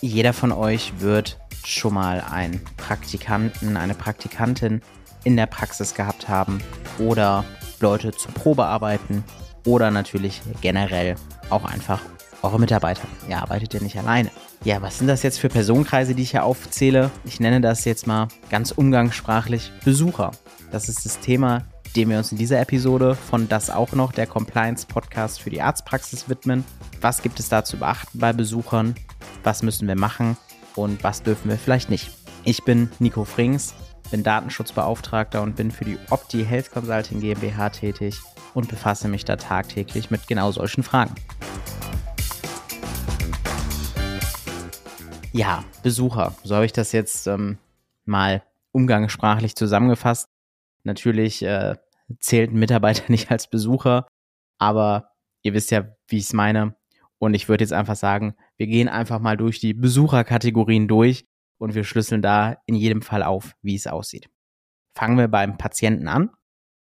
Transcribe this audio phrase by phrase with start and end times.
[0.00, 4.82] Jeder von euch wird schon mal einen Praktikanten, eine Praktikantin
[5.24, 6.60] in der Praxis gehabt haben
[6.98, 7.44] oder
[7.80, 9.24] Leute zum Probearbeiten
[9.64, 11.16] oder natürlich generell
[11.50, 12.00] auch einfach
[12.42, 13.08] eure Mitarbeiter.
[13.28, 14.30] Ihr arbeitet ja nicht alleine.
[14.64, 17.10] Ja, was sind das jetzt für Personenkreise, die ich hier aufzähle?
[17.24, 20.30] Ich nenne das jetzt mal ganz umgangssprachlich Besucher.
[20.70, 21.62] Das ist das Thema,
[21.96, 25.62] dem wir uns in dieser Episode von Das auch noch, der Compliance Podcast für die
[25.62, 26.64] Arztpraxis widmen.
[27.00, 28.94] Was gibt es da zu beachten bei Besuchern?
[29.42, 30.36] Was müssen wir machen?
[30.74, 32.10] Und was dürfen wir vielleicht nicht?
[32.44, 33.74] Ich bin Nico Frings,
[34.10, 38.20] bin Datenschutzbeauftragter und bin für die Opti Health Consulting GmbH tätig
[38.54, 41.14] und befasse mich da tagtäglich mit genau solchen Fragen.
[45.32, 46.34] Ja, Besucher.
[46.44, 47.58] So habe ich das jetzt ähm,
[48.04, 50.28] mal umgangssprachlich zusammengefasst.
[50.84, 51.76] Natürlich äh,
[52.20, 54.06] zählt ein Mitarbeiter nicht als Besucher,
[54.58, 55.10] aber
[55.42, 56.74] ihr wisst ja, wie ich es meine.
[57.18, 61.26] Und ich würde jetzt einfach sagen, wir gehen einfach mal durch die Besucherkategorien durch
[61.58, 64.28] und wir schlüsseln da in jedem Fall auf, wie es aussieht.
[64.94, 66.30] Fangen wir beim Patienten an.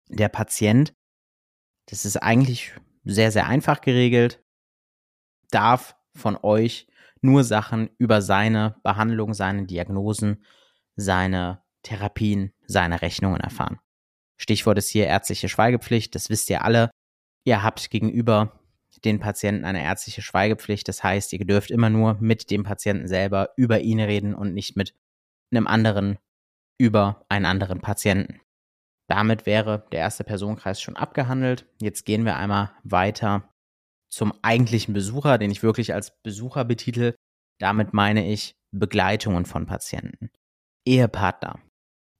[0.07, 0.93] Der Patient,
[1.87, 2.73] das ist eigentlich
[3.03, 4.43] sehr, sehr einfach geregelt,
[5.49, 6.87] darf von euch
[7.21, 10.43] nur Sachen über seine Behandlung, seine Diagnosen,
[10.95, 13.79] seine Therapien, seine Rechnungen erfahren.
[14.37, 16.89] Stichwort ist hier ärztliche Schweigepflicht, das wisst ihr alle.
[17.43, 18.59] Ihr habt gegenüber
[19.05, 23.49] den Patienten eine ärztliche Schweigepflicht, das heißt, ihr dürft immer nur mit dem Patienten selber
[23.57, 24.95] über ihn reden und nicht mit
[25.51, 26.17] einem anderen
[26.79, 28.41] über einen anderen Patienten.
[29.07, 31.67] Damit wäre der erste Personenkreis schon abgehandelt.
[31.79, 33.53] Jetzt gehen wir einmal weiter
[34.09, 37.13] zum eigentlichen Besucher, den ich wirklich als Besucher betitel.
[37.59, 40.31] Damit meine ich Begleitungen von Patienten.
[40.87, 41.59] Ehepartner.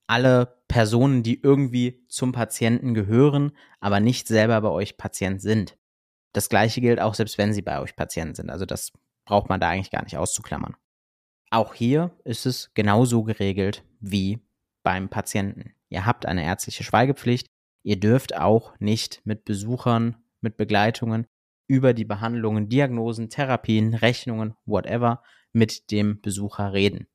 [0.08, 5.78] Alle Personen, die irgendwie zum Patienten gehören, aber nicht selber bei euch Patient sind.
[6.34, 8.50] Das gleiche gilt auch, selbst wenn sie bei euch Patient sind.
[8.50, 8.92] Also das
[9.26, 10.76] braucht man da eigentlich gar nicht auszuklammern.
[11.50, 14.40] Auch hier ist es genauso geregelt wie
[14.84, 15.74] beim Patienten.
[15.90, 17.48] Ihr habt eine ärztliche Schweigepflicht.
[17.84, 21.28] Ihr dürft auch nicht mit Besuchern, mit Begleitungen
[21.68, 27.08] über die Behandlungen, Diagnosen, Therapien, Rechnungen, whatever mit dem Besucher reden.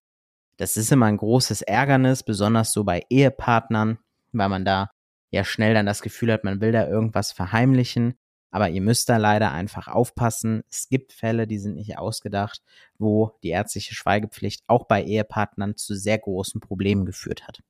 [0.57, 3.99] Das ist immer ein großes Ärgernis, besonders so bei Ehepartnern,
[4.33, 4.91] weil man da
[5.31, 8.15] ja schnell dann das Gefühl hat, man will da irgendwas verheimlichen.
[8.51, 10.63] Aber ihr müsst da leider einfach aufpassen.
[10.71, 12.63] Es gibt Fälle, die sind nicht ausgedacht,
[12.99, 17.63] wo die ärztliche Schweigepflicht auch bei Ehepartnern zu sehr großen Problemen geführt hat.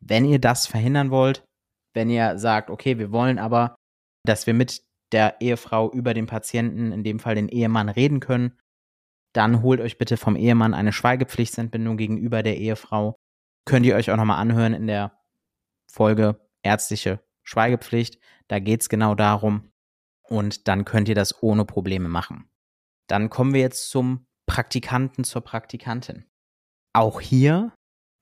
[0.00, 1.44] Wenn ihr das verhindern wollt,
[1.94, 3.76] wenn ihr sagt, okay, wir wollen aber,
[4.24, 8.58] dass wir mit der Ehefrau über den Patienten, in dem Fall den Ehemann, reden können,
[9.32, 13.16] dann holt euch bitte vom Ehemann eine Schweigepflichtsentbindung gegenüber der Ehefrau.
[13.64, 15.12] Könnt ihr euch auch nochmal anhören in der
[15.90, 18.18] Folge ärztliche Schweigepflicht.
[18.48, 19.70] Da geht es genau darum.
[20.28, 22.48] Und dann könnt ihr das ohne Probleme machen.
[23.08, 26.24] Dann kommen wir jetzt zum Praktikanten, zur Praktikantin.
[26.94, 27.72] Auch hier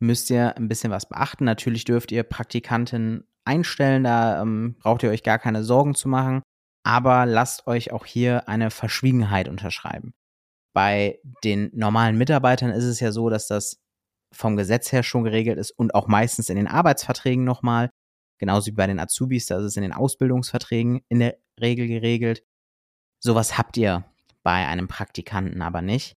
[0.01, 1.45] müsst ihr ein bisschen was beachten.
[1.45, 6.43] Natürlich dürft ihr Praktikanten einstellen, da ähm, braucht ihr euch gar keine Sorgen zu machen
[6.85, 10.15] aber lasst euch auch hier eine Verschwiegenheit unterschreiben.
[10.75, 13.81] Bei den normalen Mitarbeitern ist es ja so, dass das
[14.35, 17.91] vom Gesetz her schon geregelt ist und auch meistens in den Arbeitsverträgen nochmal,
[18.43, 22.43] genauso wie bei den Azubis, da ist es in den Ausbildungsverträgen in der Regel geregelt.
[23.21, 24.05] Sowas habt ihr
[24.43, 26.17] bei einem Praktikanten aber nicht.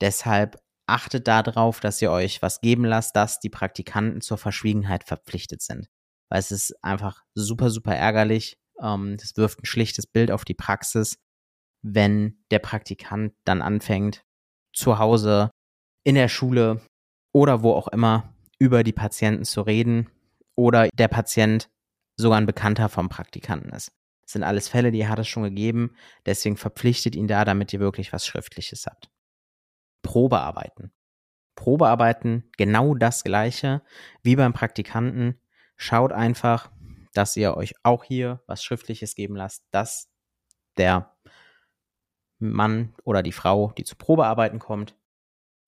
[0.00, 5.62] Deshalb achtet darauf, dass ihr euch was geben lasst, dass die Praktikanten zur Verschwiegenheit verpflichtet
[5.62, 5.86] sind.
[6.28, 10.54] Weil es ist einfach super, super ärgerlich, ähm, das wirft ein schlichtes Bild auf die
[10.54, 11.18] Praxis,
[11.82, 14.24] wenn der Praktikant dann anfängt,
[14.74, 15.52] zu Hause,
[16.02, 16.80] in der Schule
[17.32, 20.10] oder wo auch immer über die Patienten zu reden
[20.60, 21.70] oder der Patient
[22.16, 23.92] sogar ein Bekannter vom Praktikanten ist.
[24.22, 25.96] Das sind alles Fälle, die hat es schon gegeben.
[26.26, 29.10] Deswegen verpflichtet ihn da, damit ihr wirklich was Schriftliches habt.
[30.02, 30.92] Probearbeiten.
[31.56, 33.82] Probearbeiten, genau das gleiche
[34.22, 35.40] wie beim Praktikanten.
[35.76, 36.70] Schaut einfach,
[37.12, 40.10] dass ihr euch auch hier was Schriftliches geben lasst, dass
[40.76, 41.16] der
[42.38, 44.94] Mann oder die Frau, die zu Probearbeiten kommt,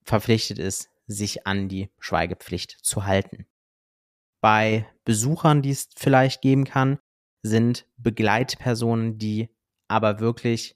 [0.03, 3.45] verpflichtet ist, sich an die Schweigepflicht zu halten.
[4.43, 6.99] Bei Besuchern, die es vielleicht geben kann,
[7.43, 9.49] sind Begleitpersonen, die
[9.87, 10.75] aber wirklich,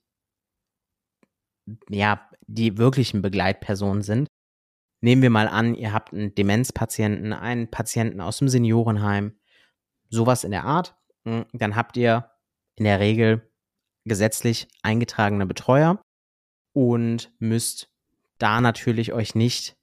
[1.89, 4.29] ja, die wirklichen Begleitpersonen sind.
[5.01, 9.37] Nehmen wir mal an, ihr habt einen Demenzpatienten, einen Patienten aus dem Seniorenheim,
[10.09, 12.31] sowas in der Art, hm, dann habt ihr
[12.77, 13.51] in der Regel
[14.05, 16.01] gesetzlich eingetragene Betreuer
[16.71, 17.91] und müsst
[18.37, 19.76] da natürlich euch nicht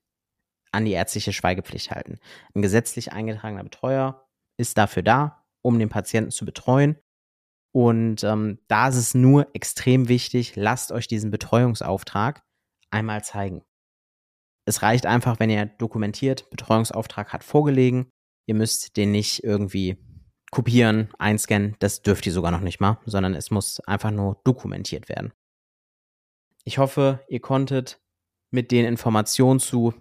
[0.75, 2.19] an die ärztliche Schweigepflicht halten.
[2.55, 4.27] Ein gesetzlich eingetragener Betreuer
[4.59, 6.99] ist dafür da, um den Patienten zu betreuen.
[7.73, 12.43] Und ähm, da ist es nur extrem wichtig, lasst euch diesen Betreuungsauftrag
[12.91, 13.63] einmal zeigen.
[14.67, 18.11] Es reicht einfach, wenn ihr dokumentiert, Betreuungsauftrag hat vorgelegen.
[18.47, 19.99] Ihr müsst den nicht irgendwie
[20.51, 21.77] kopieren, einscannen.
[21.81, 25.33] Das dürft ihr sogar noch nicht mal, sondern es muss einfach nur dokumentiert werden.
[26.65, 28.01] Ich hoffe, ihr konntet
[28.51, 29.93] mit den Informationen zu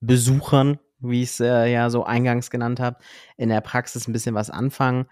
[0.00, 2.98] Besuchern, wie ich es äh, ja so eingangs genannt habe,
[3.36, 5.06] in der Praxis ein bisschen was anfangen.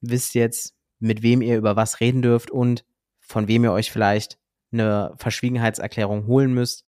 [0.00, 2.84] Wisst jetzt, mit wem ihr über was reden dürft und
[3.20, 4.38] von wem ihr euch vielleicht
[4.72, 6.84] eine Verschwiegenheitserklärung holen müsst.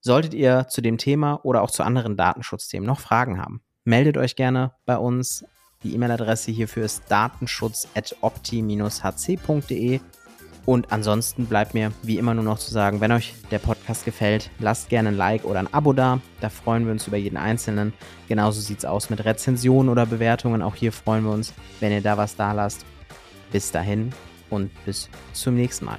[0.00, 4.36] Solltet ihr zu dem Thema oder auch zu anderen Datenschutzthemen noch Fragen haben, meldet euch
[4.36, 5.44] gerne bei uns.
[5.82, 10.00] Die E-Mail-Adresse hierfür ist datenschutz.opti-hc.de.
[10.64, 14.50] Und ansonsten bleibt mir wie immer nur noch zu sagen, wenn euch der Podcast gefällt,
[14.58, 16.20] lasst gerne ein Like oder ein Abo da.
[16.40, 17.92] Da freuen wir uns über jeden einzelnen.
[18.28, 20.62] Genauso sieht es aus mit Rezensionen oder Bewertungen.
[20.62, 22.84] Auch hier freuen wir uns, wenn ihr da was da lasst.
[23.52, 24.12] Bis dahin
[24.50, 25.98] und bis zum nächsten Mal.